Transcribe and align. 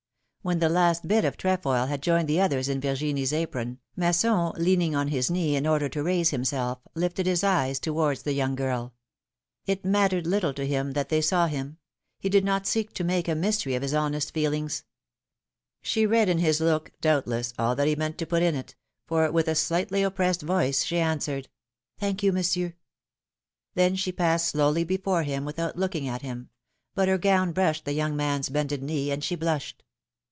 When 0.43 0.57
the 0.57 0.69
last 0.69 1.07
bit 1.07 1.23
of 1.23 1.37
trefoil 1.37 1.85
had 1.85 2.01
joined 2.01 2.27
the 2.27 2.41
others 2.41 2.67
in 2.67 2.81
Virgiuie's 2.81 3.31
apron, 3.31 3.77
Masson, 3.95 4.51
leaning 4.57 4.95
on 4.95 5.09
his 5.09 5.29
knee 5.29 5.55
in 5.55 5.67
order 5.67 5.87
to 5.89 6.01
raise 6.01 6.31
himself, 6.31 6.79
lifted 6.95 7.27
his 7.27 7.43
eyes 7.43 7.77
towards 7.77 8.23
the 8.23 8.33
young 8.33 8.55
girl. 8.55 8.95
188 9.65 9.83
PHILOMiiNE^S 9.83 9.83
MARRIAGES. 9.83 9.87
It 9.87 9.87
mattered 9.87 10.27
little 10.27 10.53
to 10.55 10.65
him 10.65 10.91
that 10.93 11.09
they 11.09 11.21
saw 11.21 11.45
him; 11.45 11.77
he 12.17 12.27
did 12.27 12.43
not 12.43 12.65
seek 12.65 12.91
to 12.95 13.03
make 13.03 13.27
a 13.27 13.35
mystery 13.35 13.75
of 13.75 13.83
his 13.83 13.93
honest 13.93 14.33
feelings. 14.33 14.83
She 15.83 16.07
read 16.07 16.27
in 16.27 16.39
his 16.39 16.59
look, 16.59 16.91
doubtless, 17.01 17.53
all 17.59 17.75
that 17.75 17.87
he 17.87 17.95
meant 17.95 18.17
to 18.17 18.25
put 18.25 18.41
in 18.41 18.55
it; 18.55 18.75
for, 19.05 19.31
with 19.31 19.47
a 19.47 19.53
slightly 19.53 20.01
oppressed 20.01 20.41
voice, 20.41 20.83
she 20.83 20.97
answered: 20.97 21.49
Thank 21.99 22.23
you, 22.23 22.33
Monsieur.^^ 22.33 22.73
Then 23.75 23.95
she 23.95 24.11
passed 24.11 24.47
slowly 24.47 24.85
before 24.85 25.21
him 25.21 25.45
without 25.45 25.77
looking 25.77 26.07
at 26.07 26.23
him; 26.23 26.49
but 26.95 27.07
her 27.07 27.19
gown 27.19 27.51
brushed 27.51 27.85
the 27.85 27.93
young 27.93 28.15
man^s 28.15 28.51
bended 28.51 28.81
knee, 28.81 29.11
and 29.11 29.23
she 29.23 29.35
blushed. 29.35 29.83